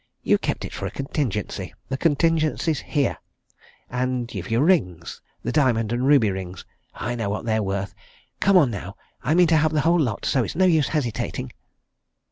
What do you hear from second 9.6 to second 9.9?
the